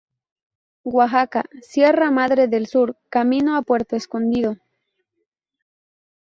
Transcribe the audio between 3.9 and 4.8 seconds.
Escondido.